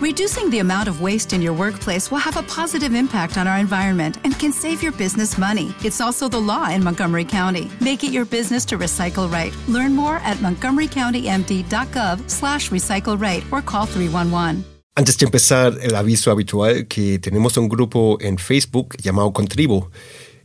[0.00, 3.58] Reducing the amount of waste in your workplace will have a positive impact on our
[3.58, 5.74] environment and can save your business money.
[5.84, 7.70] It's also the law in Montgomery County.
[7.82, 9.52] Make it your business to recycle right.
[9.68, 14.64] Learn more at montgomerycountymd.gov slash recycle right or call 311.
[14.96, 19.90] Antes de empezar, el aviso habitual que tenemos un grupo en Facebook llamado Contribo.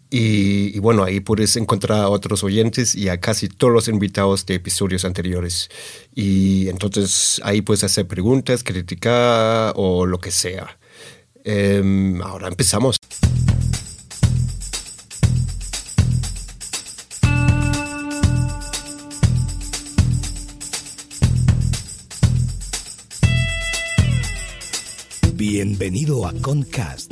[0.10, 4.56] Y, bueno, ahí puedes encontrar a otros oyentes y a casi todos los invitados de
[4.56, 5.70] episodios anteriores.
[6.14, 10.78] Y entonces ahí puedes hacer preguntas, criticar o lo que sea.
[11.44, 12.98] Eh, ahora empezamos.
[25.38, 27.12] Bienvenido a Concast,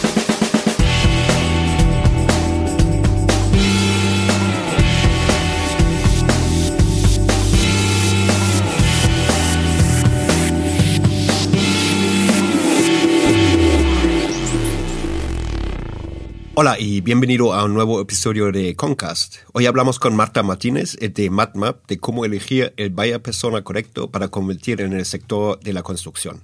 [16.53, 19.37] Hola y bienvenido a un nuevo episodio de Concast.
[19.53, 24.11] Hoy hablamos con Marta Martínez eh, de MatMap de cómo elegir el buyer persona correcto
[24.11, 26.43] para convertir en el sector de la construcción.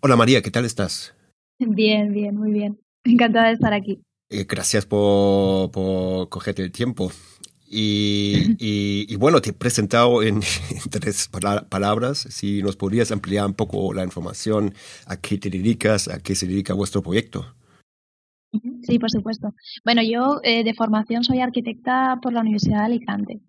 [0.00, 1.14] Hola María, ¿qué tal estás?
[1.60, 2.80] Bien, bien, muy bien.
[3.04, 4.02] Encantada de estar aquí.
[4.30, 7.12] Eh, gracias por, por cogerte el tiempo.
[7.68, 11.30] Y, y, y, bueno, te he presentado en, en tres
[11.68, 12.26] palabras.
[12.30, 14.74] Si nos podrías ampliar un poco la información,
[15.06, 17.54] a qué te dedicas, a qué se dedica vuestro proyecto.
[18.82, 19.54] Sí, por supuesto.
[19.84, 23.40] Bueno, yo eh, de formación soy arquitecta por la Universidad de Alicante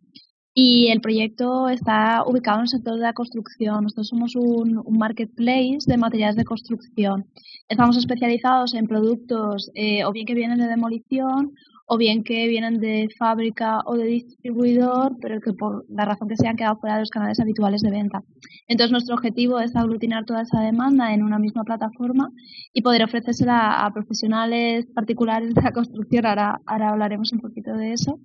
[0.53, 3.83] y el proyecto está ubicado en el sector de la construcción.
[3.83, 7.25] Nosotros somos un, marketplace de materiales de construcción.
[7.69, 11.53] Estamos especializados en productos eh, o bien que vienen de demolición
[11.93, 16.37] o bien que vienen de fábrica o de distribuidor, pero que por la razón que
[16.37, 18.23] se han quedado fuera de los canales habituales de venta.
[18.69, 22.29] Entonces, nuestro objetivo es aglutinar toda esa demanda en una misma plataforma
[22.71, 27.91] y poder ofrecérsela a profesionales particulares de la construcción, ahora, ahora hablaremos un poquito de
[27.91, 28.19] eso,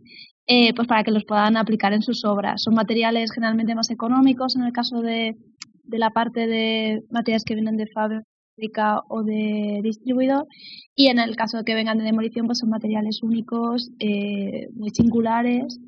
[0.47, 2.63] eh, pues para que los puedan aplicar en sus obras.
[2.63, 5.37] Son materiales generalmente más económicos en el caso de,
[5.85, 10.47] de la parte de materiales que vienen de fábrica o de distribuidor
[10.95, 14.91] y en el caso de que vengan de demolición pues son materiales únicos, eh, muy
[14.91, 15.79] singulares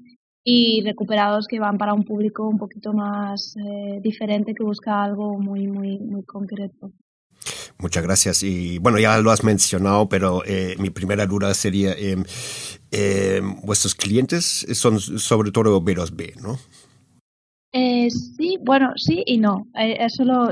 [0.45, 5.39] y recuperados que van para un público un poquito más eh, diferente que busca algo
[5.39, 6.93] muy, muy, muy concreto.
[7.81, 8.43] Muchas gracias.
[8.43, 12.17] Y bueno, ya lo has mencionado, pero eh, mi primera duda sería, eh,
[12.91, 16.59] eh, vuestros clientes son sobre todo B2B, ¿no?
[17.73, 19.67] Eh, sí, bueno, sí y no.
[19.79, 20.51] Eh, eso lo,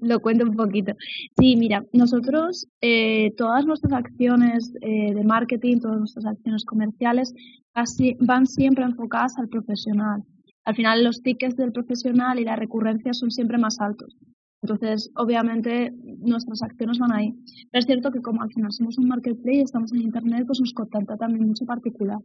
[0.00, 0.92] lo, cuento un poquito.
[1.38, 7.34] Sí, mira, nosotros eh, todas nuestras acciones eh, de marketing, todas nuestras acciones comerciales
[7.74, 10.24] casi van siempre enfocadas al profesional.
[10.64, 14.16] Al final los tickets del profesional y la recurrencia son siempre más altos.
[14.62, 17.32] Entonces, obviamente, nuestras acciones van ahí.
[17.70, 20.72] Pero es cierto que como al final somos un marketplace, estamos en Internet, pues nos
[20.72, 22.18] contacta también mucho particular.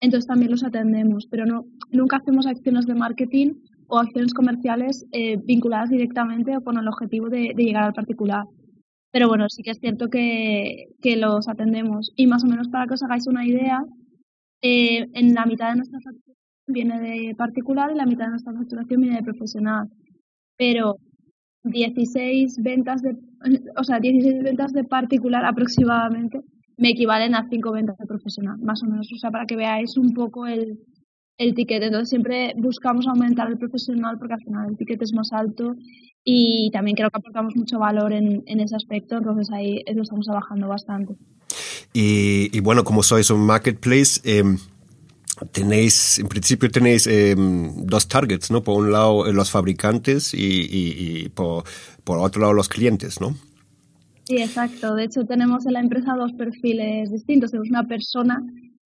[0.00, 3.54] Entonces también los atendemos, pero no nunca hacemos acciones de marketing
[3.86, 8.44] o acciones comerciales eh, vinculadas directamente o con el objetivo de, de, llegar al particular.
[9.10, 12.12] Pero bueno, sí que es cierto que, que los atendemos.
[12.16, 13.82] Y más o menos para que os hagáis una idea,
[14.60, 18.52] eh, en la mitad de nuestra facturación viene de particular y la mitad de nuestra
[18.52, 19.88] facturación viene de profesional.
[20.56, 20.96] Pero
[21.70, 23.16] 16 ventas de,
[23.76, 26.42] o sea, 16 ventas de particular aproximadamente
[26.76, 29.10] me equivalen a 5 ventas de profesional, más o menos.
[29.12, 30.78] O sea, para que veáis un poco el,
[31.38, 31.82] el ticket.
[31.82, 35.74] Entonces siempre buscamos aumentar el profesional porque al final el ticket es más alto
[36.24, 40.26] y también creo que aportamos mucho valor en, en ese aspecto, entonces ahí lo estamos
[40.26, 41.16] trabajando bastante.
[41.92, 44.44] Y, bueno, como sois un marketplace, eh,
[45.52, 48.62] tenéis, en principio tenéis eh, dos targets, ¿no?
[48.62, 51.64] Por un lado eh, los fabricantes y, y, y por,
[52.04, 53.34] por, otro lado los clientes, ¿no?
[54.24, 54.94] Sí, exacto.
[54.94, 57.50] De hecho, tenemos en la empresa dos perfiles distintos.
[57.50, 58.42] Tenemos una persona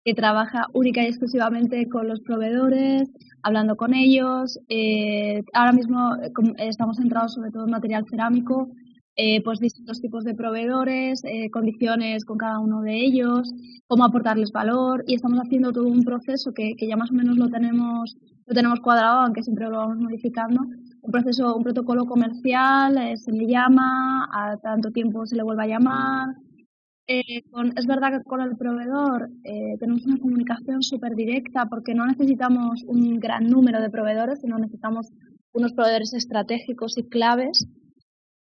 [0.03, 3.09] que trabaja única y exclusivamente con los proveedores,
[3.43, 4.59] hablando con ellos.
[4.69, 6.15] Eh, ahora mismo
[6.57, 8.69] estamos centrados sobre todo en material cerámico,
[9.21, 13.51] eh, pues distintos tipos de proveedores, eh, condiciones con cada uno de ellos,
[13.87, 17.35] cómo aportarles valor y estamos haciendo todo un proceso que, que ya más o menos
[17.37, 18.15] lo tenemos,
[18.47, 20.61] lo tenemos cuadrado, aunque siempre lo vamos modificando,
[21.01, 25.63] un proceso, un protocolo comercial, eh, se le llama, a tanto tiempo se le vuelve
[25.63, 26.27] a llamar,
[27.11, 27.41] Eh,
[27.75, 32.83] es verdad que con el proveedor eh, tenemos una comunicación súper directa porque no necesitamos
[32.85, 35.07] un gran número de proveedores, sino necesitamos
[35.51, 37.65] unos proveedores estratégicos y claves.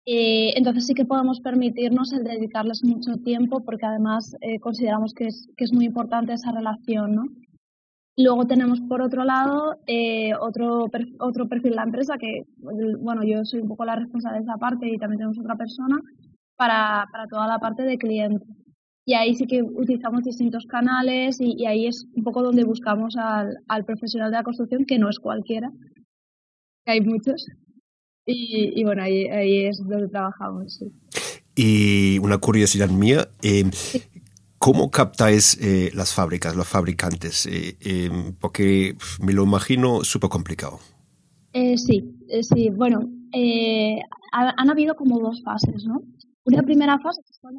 [0.05, 5.49] Eh, entonces sí que podemos permitirnos el dedicarles mucho tiempo porque además consideramos que es,
[5.55, 7.15] que es muy importante esa relación.
[7.15, 7.23] ¿no?
[8.17, 9.77] Luego tenemos por otro lado
[10.41, 10.87] otro,
[11.19, 14.57] otro perfil de la empresa que, bueno, yo soy un poco la responsable de esa
[14.57, 15.99] parte y también tenemos otra persona
[16.55, 18.45] para, para toda la parte de cliente.
[19.05, 23.57] Y ahí sí que utilizamos distintos canales y, ahí es un poco donde buscamos al,
[23.67, 25.71] al, profesional de la construcción, que no es cualquiera,
[26.85, 27.45] que hay muchos.
[28.25, 30.79] Y, y bueno, ahí, ahí, es donde trabajamos.
[31.55, 33.69] Y una curiosidad mía, eh,
[34.57, 37.45] ¿cómo captáis eh, las fábricas, los fabricantes?
[37.45, 40.79] Eh, em, porque me lo imagino súper complicado.
[41.53, 43.09] sí, sí, bueno,
[44.31, 46.01] han habido como dos fases, ¿no?
[46.45, 47.51] Una primera fase que fue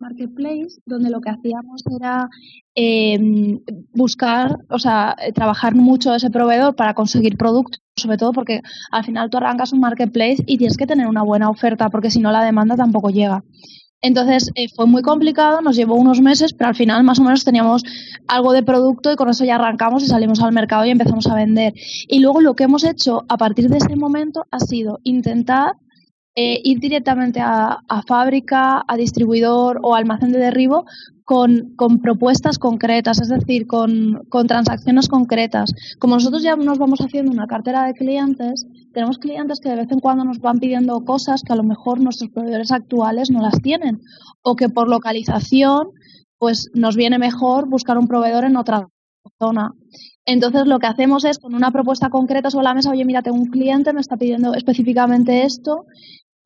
[0.00, 2.28] Marketplace, donde lo que hacíamos era
[2.74, 3.60] em,
[3.92, 8.60] buscar, o sea, trabajar mucho ese proveedor para conseguir productos, sobre todo porque
[8.90, 12.20] al final tú arrancas un Marketplace y tienes que tener una buena oferta, porque si
[12.20, 13.44] no la demanda tampoco llega.
[14.02, 17.44] Entonces eh, fue muy complicado, nos llevó unos meses, pero al final más o menos
[17.44, 17.82] teníamos
[18.26, 21.34] algo de producto y con eso ya arrancamos y salimos al mercado y empezamos a
[21.34, 21.74] vender.
[22.08, 25.72] Y luego lo que hemos hecho a partir de ese momento ha sido intentar
[26.36, 30.84] eh, ir directamente a, fábrica, a distribuidor o almacén de derribo
[31.24, 35.72] con, propuestas concretas, es decir, con, transacciones concretas.
[35.98, 39.90] Como nosotros ya nos vamos haciendo una cartera de clientes, tenemos clientes que de vez
[39.90, 43.60] en cuando nos van pidiendo cosas que a lo mejor nuestros proveedores actuales no las
[43.60, 44.00] tienen
[44.42, 45.90] o que por localización
[46.38, 48.88] pues nos viene mejor buscar un proveedor en otra
[49.38, 49.72] zona.
[50.26, 53.38] Entonces lo que hacemos es con una propuesta concreta sobre la mesa, oye, mira, tengo
[53.38, 55.86] un cliente, me está pidiendo específicamente esto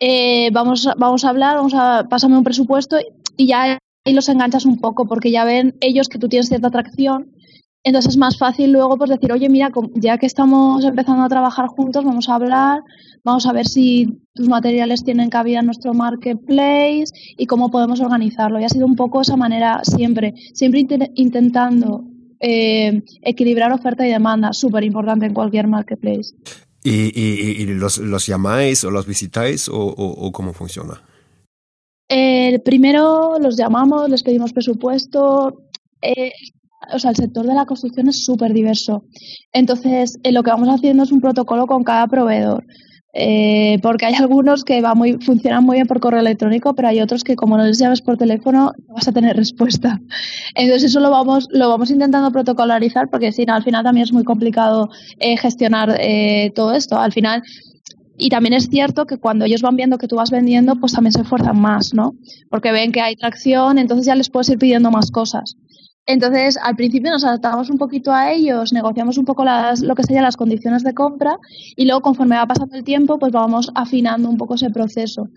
[0.01, 2.99] eh, vamos, vamos a hablar, vamos a pasarme un presupuesto
[3.37, 6.69] y ya ahí los enganchas un poco porque ya ven ellos que tú tienes cierta
[6.69, 7.33] atracción.
[7.85, 11.67] Entonces es más fácil luego pues decir, oye, mira, ya que estamos empezando a trabajar
[11.67, 12.83] juntos, vamos a hablar,
[13.25, 18.59] vamos a ver si tus materiales tienen cabida en nuestro marketplace y cómo podemos organizarlo.
[18.59, 22.05] Y ha sido un poco esa manera siempre, siempre intentando
[22.41, 26.35] eh, equilibrar oferta y demanda, súper importante en cualquier marketplace.
[26.83, 31.03] ¿Y, los, los, llamáis o los visitáis o, cómo funciona?
[32.09, 35.63] El primero los llamamos, les pedimos presupuesto.
[36.03, 36.33] Eh,
[36.93, 39.05] o sea, el sector de la construcción es súper diverso.
[39.53, 42.65] Entonces, eh, lo que vamos haciendo es un protocolo con cada proveedor.
[43.17, 47.01] Eh, porque hay algunos que va muy, funcionan muy bien por correo electrónico, pero hay
[47.01, 50.01] otros que como no les llames por teléfono no vas a tener respuesta.
[50.57, 54.25] Entonces eso lo vamos, lo vamos intentando protocolarizar porque no, al final también es muy
[54.25, 54.89] complicado
[55.21, 56.99] eh, gestionar eh, todo esto.
[56.99, 57.43] Al final,
[58.19, 61.13] y también es cierto que cuando ellos van viendo que tú vas vendiendo, pues también
[61.13, 62.15] se esfuerzan más, ¿no?
[62.51, 65.57] Porque ven que hay tracción, entonces ya les puedes ir pidiendo más cosas.
[66.07, 70.03] Entonces, al principio nos adaptamos un poquito a ellos, negociamos un poco las, lo que
[70.03, 71.39] serían las condiciones de compra
[71.77, 75.29] y luego, conforme va pasando el tiempo, pues vamos afinando un poco ese proceso.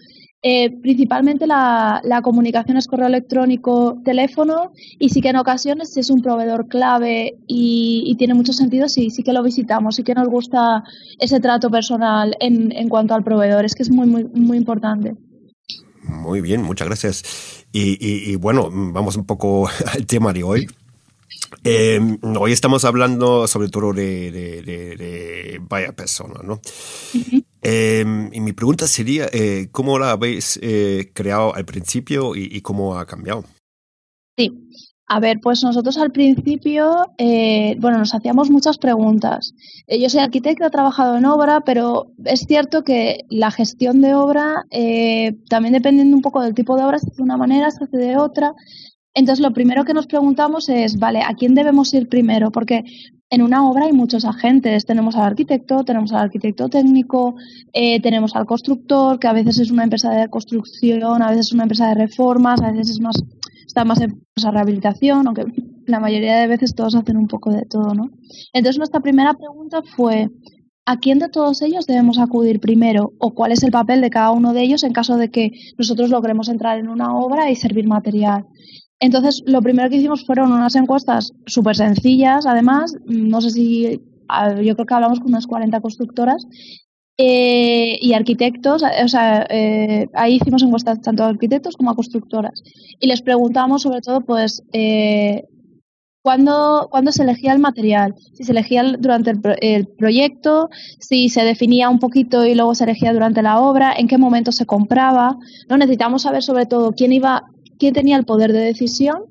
[0.43, 6.11] Eh, principalmente la, comunicación es correo electrónico, teléfono y sí que en ocasiones si es
[6.11, 10.27] un proveedor clave y, tiene mucho sentido, sí, sí que lo visitamos, sí que nos
[10.27, 10.83] gusta
[11.19, 15.15] ese trato personal en, en cuanto al proveedor, es que es muy, muy, muy importante.
[16.07, 17.65] Muy bien, muchas gracias.
[17.71, 20.68] Y, bueno, vamos un poco al tema de hoy.
[21.63, 26.59] Em, hoy estamos hablando sobre todo de, de, vaya persona, ¿no?
[27.61, 32.61] Em, y mi pregunta sería, eh, ¿cómo la habéis eh, creado al principio y, y,
[32.61, 33.44] cómo ha cambiado?
[34.37, 34.52] Sí,
[35.09, 39.54] a ver, pues nosotros al principio, eh, bueno, nos hacíamos muchas preguntas.
[39.87, 44.14] Eh, yo soy arquitecta, he trabajado en obra, pero es cierto que la gestión de
[44.16, 47.71] obra, eh, también dependiendo un poco del tipo de obra, se hace de una manera,
[47.71, 48.54] se hace de otra.
[49.14, 52.52] Entonces, lo primero que nos preguntamos es, vale, ¿a quién debemos ir primero?
[52.52, 52.83] Porque
[53.30, 54.85] en una obra hay muchos agentes.
[54.85, 57.35] Tenemos al arquitecto, tenemos al arquitecto técnico,
[57.73, 61.64] tenemos al constructor, que a veces es una empresa de construcción, a veces es una
[61.64, 63.16] empresa de reformas, a veces es más
[63.68, 65.45] está más en esa rehabilitación, aunque
[65.86, 68.09] la mayoría de veces todos hacen un poco de todo, ¿no?
[68.54, 70.30] Entonces nuestra primera pregunta fue,
[70.86, 73.14] ¿a quién de todos ellos debemos acudir primero?
[73.19, 76.09] ¿O cuál es el papel de cada uno de ellos en caso de que nosotros
[76.09, 78.45] logremos entrar en una obra y servir material?
[79.00, 84.02] Entonces, lo primero que hicimos fueron unas encuestas súper sencillas, además, no sé si,
[84.64, 86.47] yo creo que hablamos con unas 40 constructoras,
[87.18, 91.95] eh, y arquitectos, eh, o sea, eh, ahí hicimos encuestas tanto a arquitectos como a
[91.95, 92.62] constructoras.
[93.00, 95.44] Y les preguntamos sobre todo, pues, eh,
[96.21, 98.14] ¿cuándo, se elegía el material?
[98.33, 99.31] Si se elegía durante
[99.62, 100.69] el, proyecto,
[101.00, 104.52] si se definía un poquito y luego se elegía durante la obra, en qué momento
[104.52, 105.38] se compraba.
[105.69, 105.78] ¿no?
[105.78, 107.44] Necesitamos saber sobre todo quién iba
[107.80, 109.26] quién tenía el poder de decisión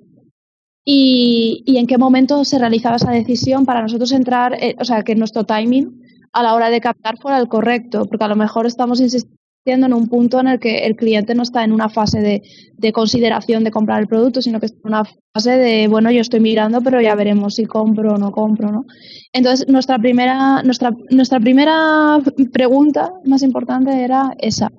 [0.84, 5.16] y, en qué momento se realizaba esa decisión para nosotros entrar, eh, o sea, que
[5.16, 6.05] nuestro timing
[6.36, 9.94] a la hora de captar fuera el correcto, porque a lo mejor estamos insistiendo en
[9.94, 12.42] un punto en el que el cliente no está en una fase de,
[12.76, 16.20] de, consideración de comprar el producto, sino que está en una fase de, bueno, yo
[16.20, 18.84] estoy mirando, pero ya veremos si compro o no compro, ¿no?
[19.32, 22.18] Entonces, nuestra primera, nuestra, nuestra primera
[22.52, 24.70] pregunta más importante era esa,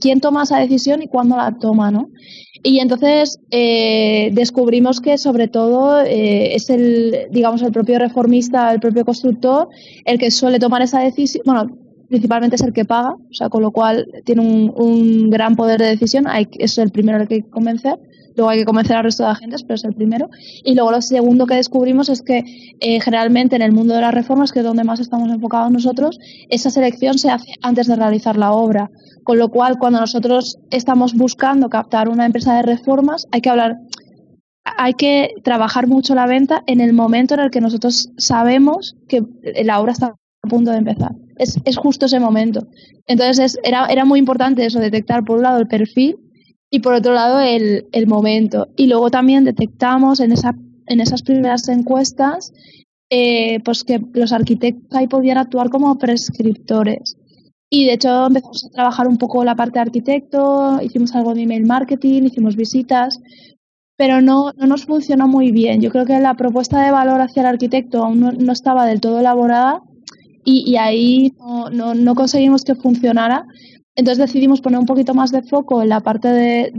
[0.00, 2.10] ¿quién toma esa decisión y cuándo la toma, no?
[2.62, 8.80] Y entonces eh, descubrimos que sobre todo eh, es el, digamos, el propio reformista, el
[8.80, 9.68] propio constructor,
[10.04, 11.66] el que suele tomar esa decisión, bueno,
[12.08, 15.88] principalmente es el que paga, o sea, con lo cual tiene un, gran poder de
[15.88, 17.98] decisión, hay, es el primero al que hay que convencer,
[18.38, 20.30] luego hay que convencer al resto de agentes, pero es el primero.
[20.64, 22.44] Y luego lo segundo que descubrimos es que
[22.80, 26.18] eh, generalmente en el mundo de las reformas, que es donde más estamos enfocados nosotros,
[26.48, 28.90] esa selección se hace antes de realizar la obra,
[29.24, 33.76] con lo cual cuando nosotros estamos buscando captar una empresa de reformas, hay que hablar
[34.76, 39.22] hay que trabajar mucho la venta en el momento en el que nosotros sabemos que
[39.64, 42.66] la obra está a punto de empezar es, es justo ese momento.
[43.06, 46.16] Entonces era, era muy importante eso, detectar por un lado el perfil
[46.70, 48.68] y por otro lado el, el momento.
[48.76, 50.54] Y luego también detectamos en, esa,
[50.86, 52.52] en esas primeras encuestas
[53.10, 57.16] eh, pues que los arquitectos ahí podían actuar como prescriptores.
[57.70, 61.42] Y de hecho empezamos a trabajar un poco la parte de arquitecto, hicimos algo de
[61.42, 63.20] email marketing, hicimos visitas,
[63.96, 65.80] pero no, no nos funcionó muy bien.
[65.80, 69.00] Yo creo que la propuesta de valor hacia el arquitecto aún no, no estaba del
[69.00, 69.82] todo elaborada
[70.44, 73.44] y, ahí no, no, conseguimos que funcionara.
[73.98, 76.70] Entonces decidimos poner un poquito más de foco en la parte de,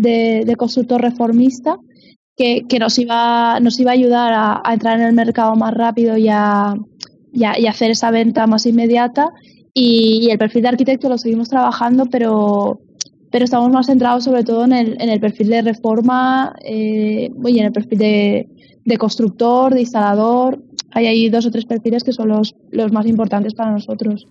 [0.46, 1.76] de, constructor reformista,
[2.38, 4.32] que, que, nos, iba, nos iba a ayudar
[4.64, 6.76] a, entrar en el mercado más rápido y a,
[7.34, 9.34] y hacer esa venta más inmediata.
[9.74, 12.80] Y, el perfil de arquitecto lo seguimos trabajando, pero,
[13.32, 17.60] pero estamos más centrados sobre todo en el, en el perfil de reforma eh, y
[17.60, 18.48] en el perfil de,
[18.86, 23.06] de constructor, de instalador, hay ahí dos o tres perfiles que son los, los más
[23.08, 24.26] importantes para nosotros.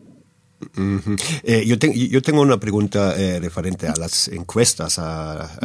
[1.44, 5.56] Eh, yo, yo, tengo una pregunta eh, referente a las encuestas, a,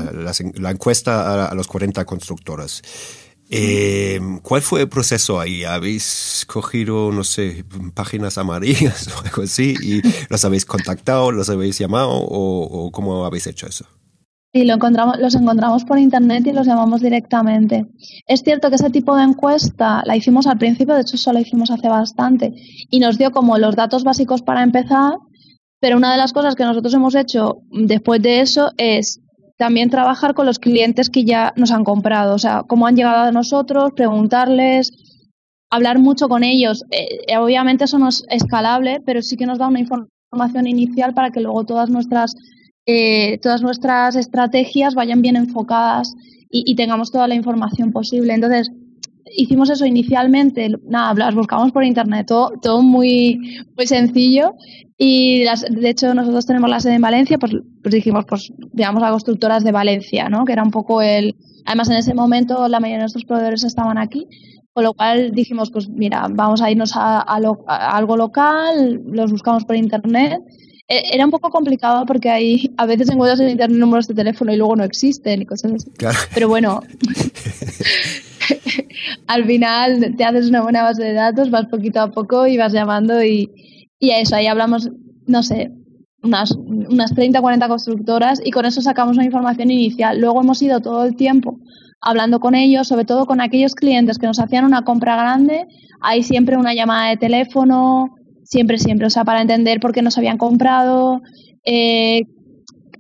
[0.56, 2.82] la encuesta a, los 40 constructoras.
[3.50, 5.64] Eh, ¿Cuál fue el proceso ahí?
[5.64, 11.78] ¿Habéis cogido, no sé, páginas amarillas o algo así y los habéis contactado, los habéis
[11.78, 13.86] llamado o cómo habéis hecho eso?
[14.54, 17.88] Sí, lo encontramos, los encontramos por internet y los llamamos directamente.
[18.28, 21.42] Es cierto que ese tipo de encuesta la hicimos al principio, de hecho eso la
[21.42, 22.54] hicimos hace bastante,
[22.92, 25.16] y nos dio como los datos básicos para empezar,
[25.80, 29.22] pero una de las cosas que nosotros hemos hecho después de eso es
[29.58, 33.24] también trabajar con los clientes que ya nos han comprado, o sea, cómo han llegado
[33.24, 34.92] a nosotros, preguntarles,
[35.72, 36.84] hablar mucho con ellos.
[36.92, 41.32] Eh, obviamente eso no es escalable, pero sí que nos da una información inicial para
[41.32, 42.36] que luego todas nuestras
[42.86, 46.16] eh, todas nuestras estrategias vayan bien enfocadas
[46.50, 48.34] y, tengamos toda la información posible.
[48.34, 48.72] Entonces,
[49.36, 53.40] hicimos eso inicialmente, nada, las buscamos por internet, todo, todo muy,
[53.76, 54.54] muy sencillo.
[54.96, 59.02] Y las, de hecho, nosotros tenemos la sede en Valencia, pues, pues dijimos, pues digamos
[59.02, 60.46] a constructoras de Valencia, ¿no?
[60.46, 61.36] Que era un poco el.
[61.66, 64.28] Además, en ese momento la mayoría de nuestros proveedores estaban aquí.
[64.74, 69.76] Con lo cual dijimos, pues mira, vamos a irnos a algo local, los buscamos por
[69.76, 70.42] internet
[70.88, 74.58] era un poco complicado porque hay a veces encuentras en internet números de teléfono y
[74.58, 75.92] luego no existen y cosas así.
[76.34, 76.82] Pero bueno,
[79.28, 82.74] al final te haces una buena base de datos, vas poquito a poco y vas
[82.74, 83.50] llamando y,
[84.00, 84.90] y a eso, ahí hablamos,
[85.26, 85.72] no sé,
[86.24, 90.20] unas, unas 30, 40 constructoras y con eso sacamos una información inicial.
[90.20, 91.60] Luego hemos ido todo el tiempo
[92.02, 95.68] hablando con ellos, sobre todo con aquellos clientes que nos hacían una compra grande,
[96.02, 100.18] hay siempre una llamada de teléfono, siempre, siempre, o sea, para entender por qué nos
[100.18, 101.22] habían comprado,
[101.66, 102.24] eh,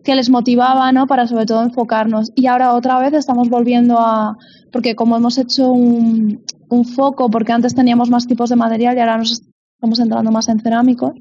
[0.03, 1.07] qué les motivaba, ¿no?
[1.07, 2.31] Para sobre todo enfocarnos.
[2.35, 4.35] Y ahora otra vez estamos volviendo a,
[4.71, 8.99] porque como hemos hecho un, un foco, porque antes teníamos más tipos de material y
[8.99, 11.13] ahora nos estamos entrando más en cerámicos,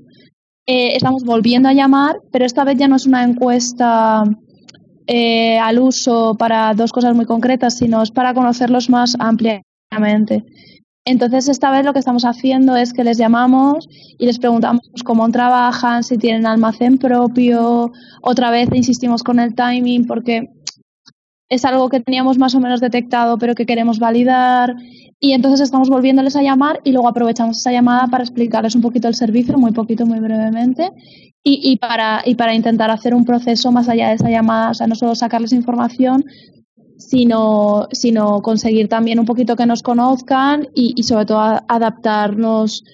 [0.67, 4.25] eh, estamos volviendo a llamar, pero esta vez ya no es una encuesta
[5.09, 10.45] eh, al uso para dos cosas muy concretas, sino es para conocerlos más ampliamente.
[11.05, 15.29] Entonces, esta vez lo que estamos haciendo es que les llamamos y les preguntamos cómo
[15.31, 17.91] trabajan, si tienen almacén propio.
[18.23, 20.49] Otra vez insistimos con el timing porque
[21.49, 24.75] es algo que teníamos más o menos detectado, pero que queremos validar.
[25.19, 29.09] Y entonces estamos volviéndoles a llamar y luego aprovechamos esa llamada para explicarles un poquito
[29.09, 30.91] el servicio, muy poquito, muy brevemente,
[31.45, 34.75] y, y, para, y para intentar hacer un proceso más allá de esa llamada, o
[34.75, 36.25] sea, no solo sacarles información,
[36.99, 42.85] sino, sino conseguir también un poquito que nos conozcan y, y sobre todo adaptarnos,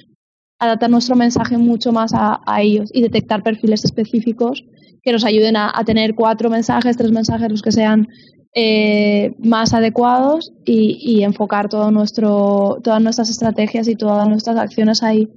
[0.58, 4.64] adaptar nuestro mensaje mucho más a, ellos y detectar perfiles específicos
[5.02, 8.08] que nos ayuden a, tener cuatro mensajes, tres mensajes, los que sean
[8.54, 15.28] eh, más adecuados y, enfocar todo nuestro, todas nuestras estrategias y todas nuestras acciones ahí.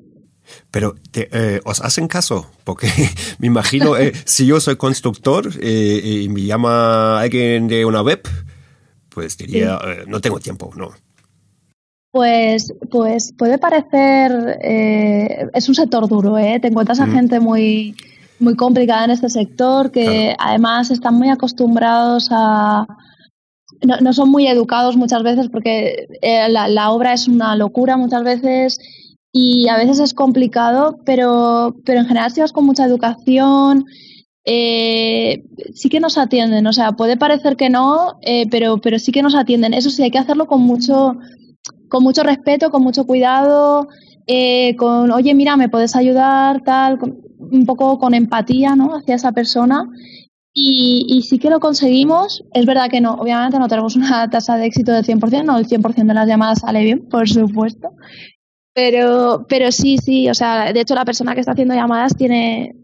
[0.72, 2.88] Pero eh, os hacen caso, porque
[3.40, 8.22] me imagino, eh, si yo soy constructor y me llama alguien de una web,
[9.14, 10.92] pues diría, no tengo tiempo, no.
[12.12, 16.60] Pues, pues puede parecer, es un sector duro, ¿eh?
[16.60, 17.96] Te encuentras a gente muy,
[18.40, 22.86] muy complicada en este sector que además están muy acostumbrados a,
[23.84, 28.80] no, son muy educados muchas veces porque eh, la, obra es una locura muchas veces
[29.32, 33.86] y a veces es complicado, pero, pero en general si vas con mucha educación,
[34.46, 35.44] eh,
[35.74, 36.68] sí que nos atienden.
[36.68, 39.74] O sea, puede parecer que no, eh, pero, pero sí que nos atienden.
[39.74, 41.16] Eso sí, hay que hacerlo con mucho,
[41.90, 43.88] con mucho respeto, con mucho cuidado,
[44.78, 46.98] con, oye, mira, me puedes ayudar, tal,
[47.40, 48.96] un poco con empatía, ¿no?
[48.96, 49.88] Hacia esa persona
[50.54, 52.44] y, sí que lo conseguimos.
[52.54, 55.68] Es verdad que no, obviamente no tenemos una tasa de éxito del 100%, no el
[55.68, 57.92] 100% de las llamadas sale bien, por supuesto.
[58.74, 62.76] Pero, pero sí, sí, o sea, de hecho la persona que está haciendo llamadas tiene,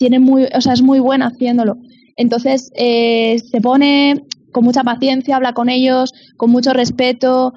[0.00, 1.76] tiene muy, o sea, es muy buena haciéndolo.
[2.16, 7.52] Entonces, eh, se pone con mucha paciencia, habla con ellos, con mucho respeto,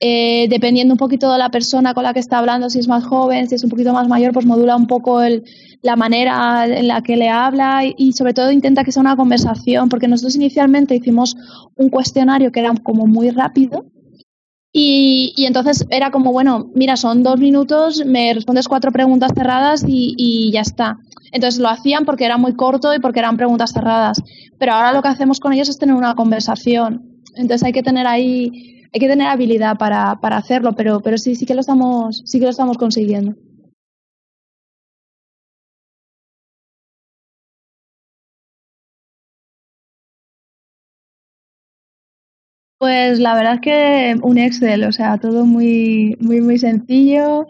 [0.00, 3.04] eh, dependiendo un poquito de la persona con la que está hablando, si es más
[3.04, 5.44] joven, si es un poquito más mayor, pues modula un poco el,
[5.82, 9.90] la manera en la que le habla y, sobre todo intenta que sea una conversación,
[9.90, 11.36] porque nosotros inicialmente hicimos
[11.76, 13.84] un cuestionario que era como muy rápido
[14.76, 19.84] y, y, entonces era como, bueno, mira, son dos minutos, me respondes cuatro preguntas cerradas
[19.86, 20.98] y, y, ya está.
[21.30, 24.20] Entonces lo hacían porque era muy corto y porque eran preguntas cerradas.
[24.58, 27.20] Pero ahora lo que hacemos con ellos es tener una conversación.
[27.36, 31.34] Entonces hay que tener ahí hay que tener habilidad para, para hacerlo, pero, pero sí,
[31.34, 33.34] sí que lo estamos, sí que lo estamos consiguiendo.
[42.78, 47.46] Pues la verdad es que un Excel, o sea, todo muy, muy, muy sencillo.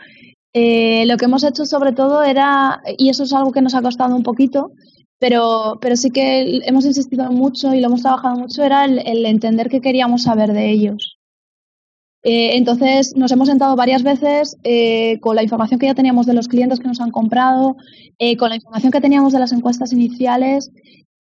[0.53, 3.83] Eh, lo que hemos hecho sobre todo era, y eso es algo que nos ha
[3.83, 4.73] costado un poquito,
[5.19, 9.69] pero, pero sí que hemos insistido mucho y lo hemos trabajado mucho, era el entender
[9.69, 11.15] qué queríamos saber de ellos.
[12.27, 16.33] Eh, entonces nos hemos sentado varias veces eh, con la información que ya teníamos de
[16.33, 17.77] los clientes que nos han comprado,
[18.19, 20.71] eh, con la información que teníamos de las encuestas iniciales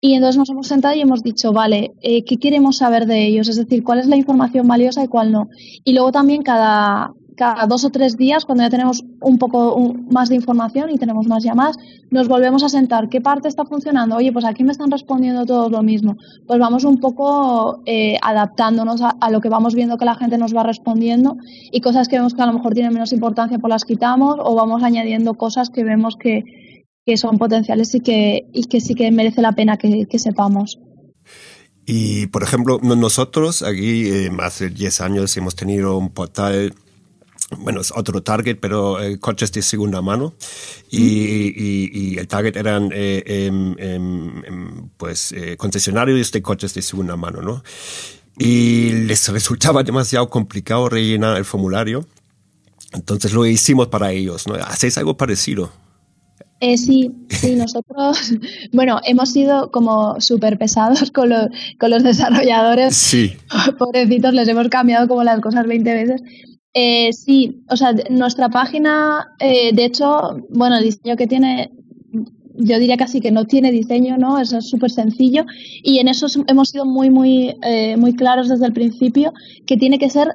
[0.06, 3.48] y entonces nos hemos sentado y hemos dicho, vale, ¿qué queremos saber de ellos?
[3.48, 5.48] Es decir, cuál es la información valiosa y cuál no.
[5.86, 10.28] Y luego también cada, cada dos o tres días, cuando ya tenemos un poco más
[10.28, 11.78] de información y tenemos más llamadas,
[12.12, 13.08] nos volvemos a sentar.
[13.08, 14.18] ¿Qué parte está funcionando?
[14.18, 16.18] Oye, pues aquí me están respondiendo todos lo mismo.
[16.48, 20.54] Pues vamos un poco eh, adaptándonos a, lo que vamos viendo que la gente nos
[20.54, 21.38] va respondiendo
[21.72, 24.54] y cosas que vemos que a lo mejor tienen menos importancia, pues las quitamos o
[24.54, 26.44] vamos añadiendo cosas que vemos que,
[27.18, 30.80] son potenciales y que, y que sí que merece la pena que, sepamos.
[31.86, 36.74] Y, por ejemplo, nosotros aquí eh, hace 10 años hemos tenido un portal
[37.60, 40.34] bueno, es otro target, pero eh, coches de segunda mano.
[40.90, 47.16] Y, el target eran eh, em, em, em, pues eh, concesionarios de coches de segunda
[47.16, 47.64] mano, ¿no?
[48.38, 52.06] Y les resultaba demasiado complicado rellenar el formulario.
[52.92, 54.56] Entonces lo hicimos para ellos, ¿no?
[54.56, 55.72] ¿Hacéis algo parecido?
[56.62, 58.34] Sí, sí, nosotros,
[58.74, 61.32] bueno, hemos sido como súper pesados con,
[61.80, 62.96] con los desarrolladores.
[62.96, 63.34] Sí.
[63.78, 66.22] Pobrecitos, les hemos cambiado como las cosas 20 veces.
[66.74, 71.72] Eh, sí, o sea, nuestra página, eh, de hecho, bueno, el diseño que tiene,
[72.56, 74.40] yo diría casi que no tiene diseño, ¿no?
[74.40, 75.46] Eso es súper sencillo
[75.84, 79.34] y en eso hemos sido muy, muy, eh, muy claros desde el principio
[79.68, 80.30] que tiene que ser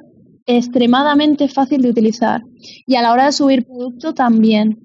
[0.49, 2.41] extremadamente fácil de utilizar
[2.87, 4.79] y a la hora de subir producto también.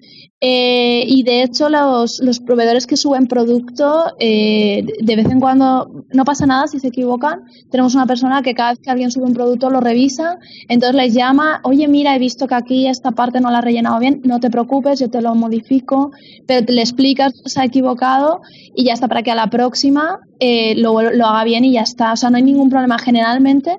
[0.46, 6.04] Eh, y de hecho los, los, proveedores que suben producto, eh, de vez en cuando
[6.12, 7.44] no pasa nada si se equivocan.
[7.70, 10.36] Tenemos una persona que cada vez que alguien sube un producto lo revisa,
[10.68, 13.98] entonces les llama, oye mira, he visto que aquí esta parte no la ha rellenado
[14.00, 16.10] bien, no te preocupes, yo te lo modifico,
[16.46, 18.42] pero le explicas que se ha equivocado
[18.74, 21.82] y ya está para que a la próxima eh, lo, lo haga bien y ya
[21.82, 22.12] está.
[22.12, 23.78] O sea, no hay ningún problema generalmente.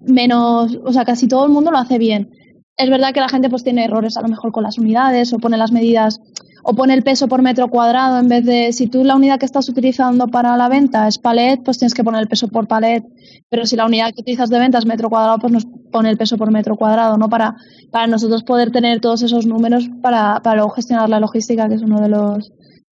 [0.00, 2.30] Menos, o sea, casi todo el mundo lo hace bien
[2.76, 5.38] es verdad que la gente pues tiene errores a lo mejor con las unidades o
[5.38, 6.20] pone las medidas
[6.62, 9.46] o pone el peso por metro cuadrado en vez de si tú la unidad que
[9.46, 13.04] estás utilizando para la venta es palet, pues tienes que poner el peso por palet,
[13.48, 16.18] pero si la unidad que utilizas de venta es metro cuadrado, pues nos pone el
[16.18, 17.28] peso por metro cuadrado, ¿no?
[17.28, 17.54] Para,
[17.92, 21.82] para nosotros poder tener todos esos números para, para luego gestionar la logística, que es
[21.82, 22.52] uno de los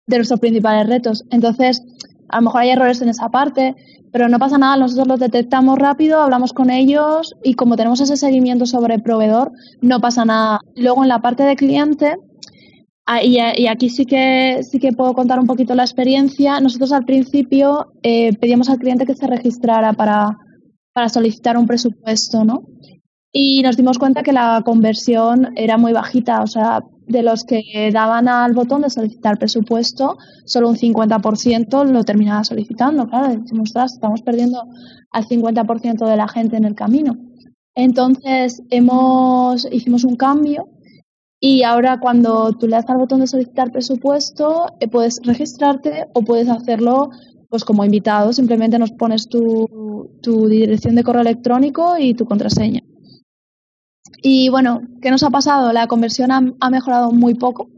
[0.06, 1.24] de nuestros principales retos.
[1.30, 1.82] Entonces,
[2.28, 3.74] a lo mejor hay errores en esa parte,
[4.12, 8.16] pero no pasa nada, nosotros los detectamos rápido, hablamos con ellos y como tenemos ese
[8.16, 10.60] seguimiento sobre el proveedor, no pasa nada.
[10.74, 12.16] Luego en la parte de cliente,
[13.22, 16.60] y, aquí sí que, sí que puedo contar un poquito la experiencia.
[16.60, 20.36] Nosotros al principio eh, pedíamos al cliente que se registrara para,
[20.92, 22.62] para solicitar un presupuesto, ¿no?
[23.32, 27.90] Y nos dimos cuenta que la conversión era muy bajita, o sea, de los que
[27.92, 33.06] daban al botón de solicitar presupuesto, solo un 50% lo terminaba solicitando.
[33.06, 34.62] Claro, decimos, estamos perdiendo
[35.10, 37.16] al 50% de la gente en el camino.
[37.74, 40.68] Entonces, hemos, hicimos un cambio
[41.38, 46.22] y ahora cuando tú le das al botón de solicitar presupuesto, eh, puedes registrarte o
[46.22, 47.10] puedes hacerlo
[47.48, 48.32] pues como invitado.
[48.32, 52.82] Simplemente nos pones tu, tu dirección de correo electrónico y tu contraseña.
[54.22, 55.72] Y bueno, ¿qué nos ha pasado?
[55.72, 57.68] La conversión ha, mejorado muy poco,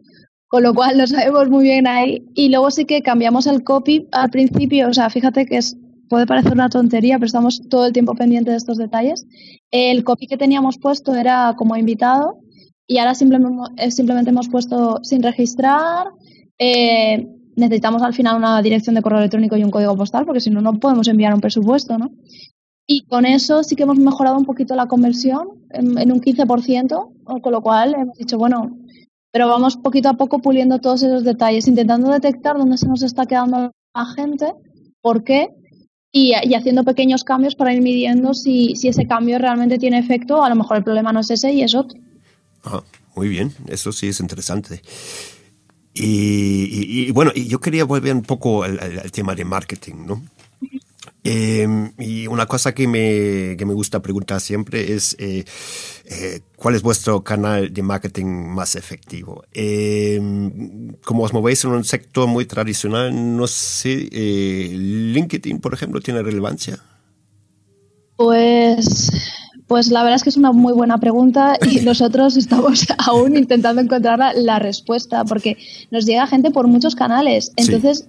[0.48, 2.26] con lo cual lo sabemos muy bien ahí.
[2.34, 5.76] Y luego sí que cambiamos el copy al principio, o sea, fíjate que es,
[6.08, 9.26] puede parecer una tontería, pero estamos todo el tiempo pendientes de estos detalles.
[9.70, 12.38] El copy que teníamos puesto era como invitado
[12.86, 16.06] y ahora simplemente, simplemente hemos puesto sin registrar.
[16.58, 20.48] Eh, necesitamos al final una dirección de correo electrónico y un código postal, porque si
[20.50, 22.10] no, no podemos enviar un presupuesto, ¿no?
[22.90, 27.52] Y con eso sí que hemos mejorado un poquito la conversión en, un 15%, con
[27.52, 28.78] lo cual hemos dicho, bueno,
[29.30, 33.26] pero vamos poquito a poco puliendo todos esos detalles, intentando detectar dónde se nos está
[33.26, 34.54] quedando la gente,
[35.02, 35.50] por qué,
[36.10, 40.42] y, haciendo pequeños cambios para ir midiendo si, si, ese cambio realmente tiene efecto.
[40.42, 42.00] A lo mejor el problema no es ese y es otro.
[42.64, 42.82] Ah,
[43.14, 44.80] muy bien, eso sí es interesante.
[45.92, 50.22] Y, bueno, y yo quería volver un poco al tema de marketing, ¿no?
[51.30, 55.44] Em, y una cosa que me, que me, gusta preguntar siempre es eh,
[56.06, 59.44] eh, cuál es vuestro canal de marketing más efectivo.
[59.52, 66.00] Em, como os movéis en un sector muy tradicional, no sé, eh, LinkedIn, por ejemplo,
[66.00, 66.78] tiene relevancia.
[68.16, 69.10] Pues,
[69.66, 73.82] pues la verdad es que es una muy buena pregunta y nosotros estamos aún intentando
[73.82, 75.58] encontrar la, respuesta porque
[75.90, 77.52] nos llega gente por muchos canales.
[77.56, 78.06] Entonces,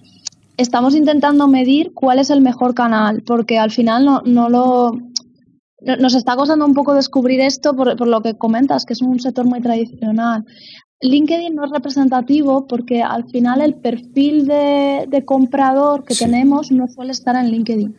[0.60, 4.92] estamos intentando medir cuál es el mejor canal, porque al final no, no lo...
[5.82, 9.18] Nos está costando un poco descubrir esto por, por lo que comentas, que es un
[9.22, 10.44] sector muy tradicional.
[11.00, 16.90] LinkedIn no es representativo porque al final el perfil de, de comprador que tenemos no
[16.90, 17.96] suele estar en LinkedIn.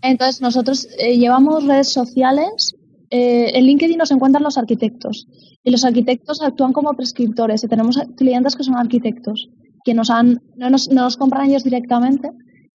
[0.00, 2.74] Entonces nosotros eh, llevamos redes sociales.
[3.10, 5.26] Eh, en LinkedIn nos encuentran los arquitectos
[5.62, 9.50] y los arquitectos actúan como prescriptores y tenemos clientes que son arquitectos
[9.84, 12.30] que nos han, no nos, no nos compran ellos directamente,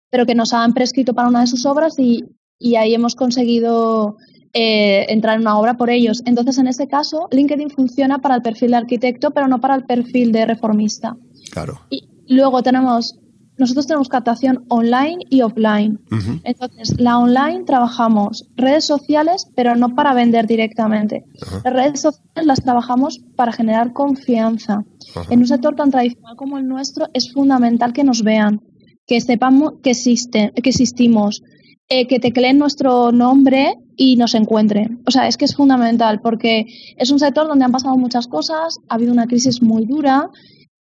[0.09, 2.23] pero que nos han prescrito para una de sus obras y,
[2.59, 4.17] y ahí hemos conseguido
[4.53, 6.21] eh, entrar en una obra por ellos.
[6.25, 9.83] Entonces, en ese caso, LinkedIn funciona para el perfil de arquitecto, pero no para el
[9.83, 11.17] perfil de reformista.
[11.51, 11.81] Claro.
[11.89, 13.19] Y luego tenemos
[13.57, 15.99] nosotros tenemos captación online y offline.
[16.43, 21.23] Entonces, la online trabajamos redes sociales, pero no para vender directamente.
[21.63, 24.83] Las redes sociales las trabajamos para generar confianza.
[25.29, 28.61] En un sector tan tradicional como el nuestro es fundamental que nos vean,
[29.07, 31.41] que sepamos que, existe, que existimos,
[31.87, 35.01] eh, que tecleen nuestro nombre y nos encuentren.
[35.07, 36.65] O sea, es que es fundamental porque
[36.97, 40.29] es un sector donde han pasado muchas cosas, ha habido una crisis muy dura.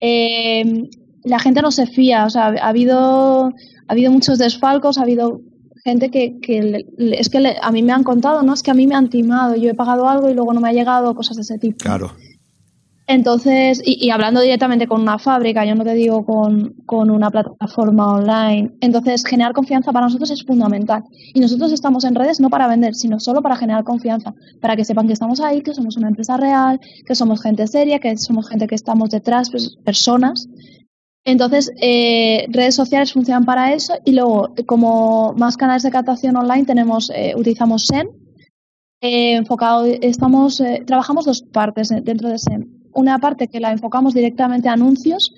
[0.02, 0.90] Eh,
[1.28, 5.42] la gente no se fía, o sea, ha habido, ha habido muchos desfalcos, ha habido
[5.84, 8.54] gente que, que es que a mí me han contado, ¿no?
[8.54, 10.70] Es que a mí me han timado, yo he pagado algo y luego no me
[10.70, 11.78] ha llegado, cosas de ese tipo.
[11.78, 12.12] Claro.
[13.10, 18.16] Entonces, y, hablando directamente con una fábrica, yo no te digo con, con, una plataforma
[18.16, 18.76] online.
[18.82, 21.04] Entonces, generar confianza para nosotros es fundamental.
[21.34, 24.84] Y nosotros estamos en redes no para vender, sino solo para generar confianza, para que
[24.84, 28.50] sepan que estamos ahí, que somos una empresa real, que somos gente seria, que somos
[28.50, 30.50] gente que estamos detrás, pues, personas.
[31.26, 36.66] Entonces, eh, redes sociales funcionan para eso y luego, como más canales de captación online,
[36.66, 38.08] tenemos, eh, utilizamos SEM.
[39.02, 42.68] Eh, enfocado, estamos, trabajamos dos partes dentro de SEM.
[42.94, 45.34] Una parte que la enfocamos directamente a anuncios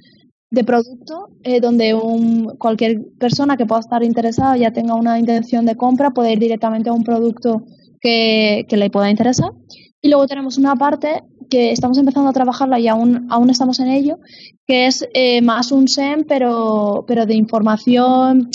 [0.52, 1.30] de producto,
[1.62, 6.34] donde un, cualquier persona que pueda estar interesada ya tenga una intención de compra puede
[6.34, 7.64] ir directamente a un producto
[8.00, 9.52] que le pueda interesar.
[10.02, 13.88] Y luego tenemos una parte que estamos empezando a trabajarla y aún, aún estamos en
[13.88, 14.20] ello,
[14.68, 18.50] que es eh, más un SEM, pero, pero de información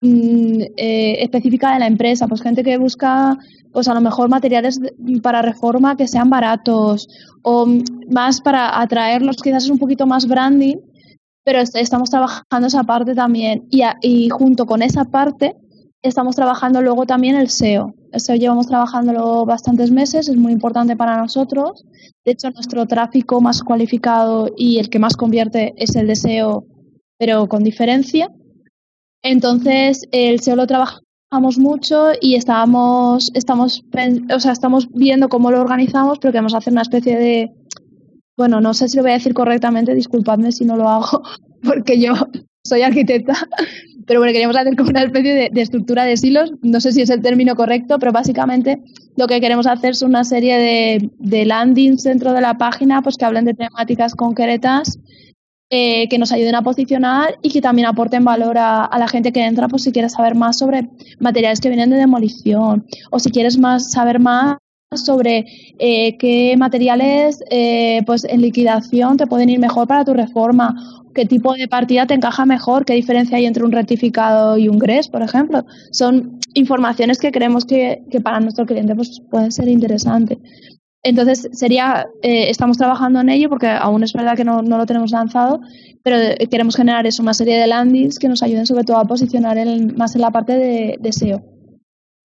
[0.00, 2.28] mm, eh, específica de la empresa.
[2.28, 3.36] Pues gente que busca,
[3.72, 4.80] pues a lo mejor materiales
[5.22, 7.08] para reforma que sean baratos
[7.42, 7.66] o
[8.10, 10.76] más para atraerlos, quizás es un poquito más branding,
[11.44, 13.66] pero estamos trabajando esa parte también.
[13.70, 15.56] Y, y junto con esa parte
[16.08, 17.94] estamos trabajando luego también el SEO.
[18.12, 21.84] El SEO llevamos trabajándolo bastantes meses, es muy importante para nosotros.
[22.24, 26.64] De hecho, nuestro tráfico más cualificado y el que más convierte es el de SEO,
[27.18, 28.30] pero con diferencia.
[29.22, 33.82] Entonces, el SEO lo trabajamos mucho y estamos, estamos,
[34.34, 37.52] o sea, estamos viendo cómo lo organizamos, pero queremos hacer una especie de
[38.36, 41.22] bueno, no sé si lo voy a decir correctamente, disculpadme si no lo hago,
[41.62, 42.14] porque yo
[42.64, 43.34] soy arquitecta,
[44.06, 47.10] pero bueno, queríamos hacer como una especie de, estructura de silos, no sé si es
[47.10, 48.82] el término correcto, pero básicamente
[49.16, 53.16] lo que queremos hacer es una serie de, de landings dentro de la página pues
[53.16, 54.98] que hablen de temáticas concretas
[55.70, 59.44] eh, que nos ayuden a posicionar y que también aporten valor a, la gente que
[59.44, 63.58] entra, pues si quieres saber más sobre materiales que vienen de demolición o si quieres
[63.58, 64.58] más saber más
[64.98, 65.44] sobre
[65.78, 70.74] eh, qué materiales eh, pues en liquidación te pueden ir mejor para tu reforma,
[71.14, 74.78] qué tipo de partida te encaja mejor, qué diferencia hay entre un rectificado y un
[74.78, 75.64] GRES, por ejemplo.
[75.92, 80.38] Son informaciones que creemos que, que para nuestro cliente pues, pueden ser interesantes.
[81.04, 84.86] Entonces, sería, eh, estamos trabajando en ello porque aún es verdad que no, no lo
[84.86, 85.60] tenemos lanzado,
[86.02, 86.16] pero
[86.50, 89.58] queremos generar eso, una serie de landings que nos ayuden sobre todo a posicionar
[89.96, 91.42] más en la parte de, SEO.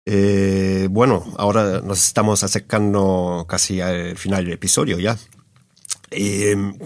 [0.06, 5.18] Eh, bueno, ahora nos estamos acercando casi al final del episodio ya.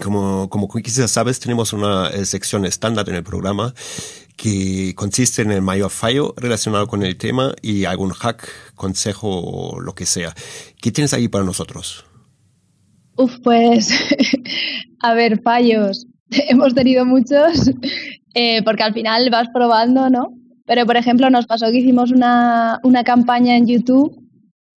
[0.02, 3.74] como, como quizás sabes, tenemos una sección estándar en el programa
[4.40, 9.80] que consiste en el mayor fallo relacionado con el tema y algún hack, consejo o
[9.80, 10.34] lo que sea.
[10.80, 12.06] ¿Qué tienes ahí para nosotros?
[13.16, 13.92] Uf, pues,
[15.00, 16.06] a ver, fallos.
[16.30, 17.70] Hemos tenido muchos,
[18.32, 20.39] eh, porque al final vas probando, ¿no?
[20.70, 24.16] Pero, por ejemplo, nos pasó que hicimos una, una campaña en YouTube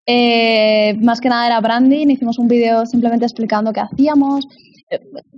[0.05, 4.47] eh, más que nada era branding, hicimos un vídeo simplemente explicando qué hacíamos,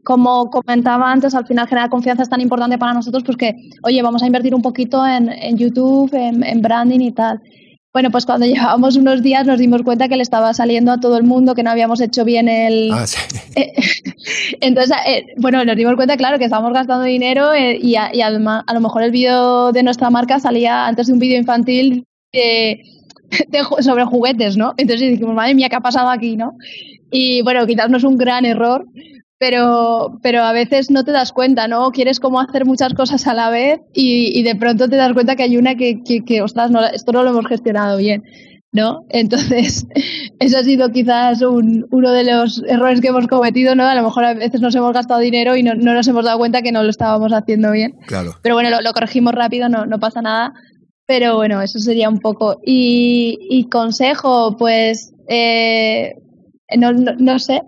[0.03, 4.21] como comentaba antes, al final generar confianza es tan importante para nosotros porque, oye, vamos
[4.21, 7.41] a invertir un poquito en, YouTube, en, branding y tal.
[7.93, 11.17] Bueno, pues cuando llevábamos unos días nos dimos cuenta que le estaba saliendo a todo
[11.17, 12.91] el mundo, que no habíamos hecho bien el...
[12.91, 13.19] Ah, sí.
[13.55, 13.73] Eh,
[14.61, 18.73] entonces, eh, bueno, nos dimos cuenta, claro, que estábamos gastando dinero eh, y, a, a,
[18.73, 22.05] lo mejor el vídeo de nuestra marca salía antes de un vídeo infantil
[23.79, 24.73] sobre juguetes, ¿no?
[24.77, 26.57] Entonces dijimos, madre mía, ¿qué ha pasado aquí, no?
[27.11, 28.87] Y bueno, quizás no es un gran error,
[29.43, 31.91] pero, pero a veces no te das cuenta, ¿no?
[31.91, 35.43] Quieres como hacer muchas cosas a la vez y, de pronto te das cuenta que
[35.43, 38.23] hay una que, que, ostras, no, esto no lo hemos gestionado bien,
[38.71, 39.01] ¿no?
[39.09, 39.85] Entonces,
[40.39, 43.83] eso ha sido quizás uno de los errores que hemos cometido, ¿no?
[43.83, 46.61] A lo mejor a veces nos hemos gastado dinero y no, nos hemos dado cuenta
[46.61, 47.97] que no lo estábamos haciendo bien.
[48.07, 48.35] Claro.
[48.41, 50.53] Pero bueno, lo, corregimos rápido, no, no pasa nada.
[51.05, 52.61] Pero bueno, eso sería un poco.
[52.65, 56.13] Y, consejo, pues, eh,
[56.77, 57.61] no, no sé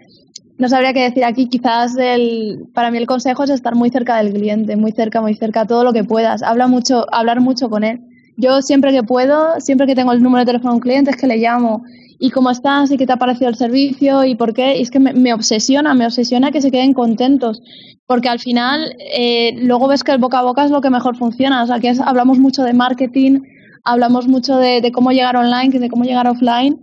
[0.57, 1.47] no sabría qué decir aquí.
[1.47, 5.35] Quizás el, para mí el consejo es estar muy cerca del cliente, muy cerca, muy
[5.35, 6.43] cerca, todo lo que puedas.
[6.43, 8.01] Habla mucho, hablar mucho con él.
[8.37, 11.17] Yo siempre que puedo, siempre que tengo el número de teléfono de un cliente es
[11.17, 11.83] que le llamo.
[12.17, 12.91] ¿Y cómo estás?
[12.91, 14.23] ¿Y qué te ha parecido el servicio?
[14.23, 14.77] ¿Y por qué?
[14.77, 17.61] Y es que me, obsesiona, me obsesiona que se queden contentos.
[18.07, 21.17] Porque al final, eh, luego ves que el boca a boca es lo que mejor
[21.17, 21.63] funciona.
[21.63, 23.41] O sea, que hablamos mucho de marketing,
[23.83, 26.79] hablamos mucho de, de cómo llegar online, de cómo llegar offline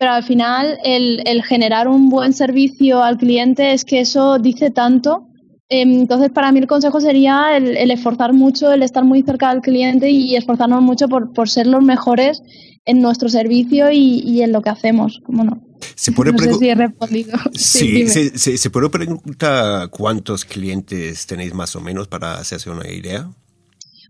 [0.00, 4.70] pero al final el, el, generar un buen servicio al cliente es que eso dice
[4.70, 5.26] tanto.
[5.68, 9.60] Em, entonces, para mí el consejo sería el, esforzar mucho, el estar muy cerca del
[9.60, 12.42] cliente y esforzarnos mucho por, por ser los mejores
[12.86, 15.60] en nuestro servicio y, y en lo que hacemos, ¿cómo no?
[15.96, 17.38] ¿Se puede no sé si he respondido.
[17.52, 22.90] Sí, se, se, se, puede preguntar cuántos clientes tenéis más o menos para hacerse una
[22.90, 23.30] idea.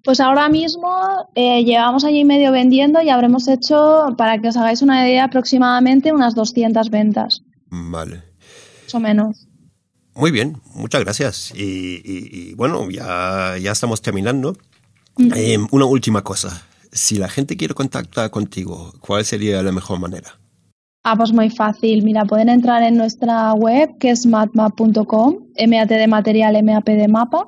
[0.02, 4.56] Pues ahora mismo eh, llevamos año y medio vendiendo y habremos hecho, para que os
[4.56, 7.42] hagáis una idea, aproximadamente unas 200 ventas.
[7.66, 8.22] Vale.
[8.84, 9.46] Más o menos.
[10.14, 11.52] Muy bien, muchas gracias.
[11.54, 14.56] Y, bueno, ya, ya estamos terminando.
[15.18, 16.62] Eh, una última cosa.
[16.92, 20.39] Si la gente quiere contactar contigo, ¿cuál sería la mejor manera?
[21.02, 22.02] Ah, pues muy fácil.
[22.04, 25.34] Mira, pueden entrar en nuestra web, que es matmap.com,
[25.66, 27.46] MAT de material, MAP de mapa,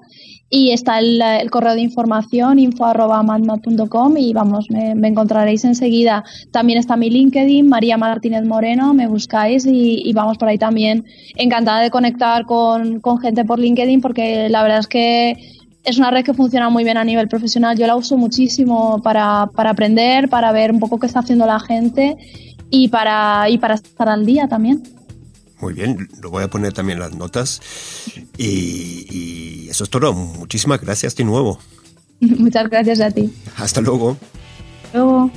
[0.48, 6.24] y está el, correo de información info.madmap.com y vamos, me, encontraréis enseguida.
[6.50, 11.04] También está mi LinkedIn, María Martínez Moreno, me buscáis y, vamos por ahí también.
[11.36, 15.36] Encantada de conectar con, gente por LinkedIn porque la verdad es que
[15.84, 17.76] es una red que funciona muy bien a nivel profesional.
[17.76, 21.60] Yo la uso muchísimo para, para aprender, para ver un poco qué está haciendo la
[21.60, 22.16] gente
[22.72, 24.82] y para, y para estar al día también.
[25.60, 27.60] Muy bien, lo voy a poner también las notas.
[28.36, 30.12] Y, eso es todo.
[30.12, 31.58] Muchísimas gracias de nuevo.
[32.20, 33.32] Muchas gracias a ti.
[33.56, 34.16] Hasta luego.
[34.92, 35.30] Luego.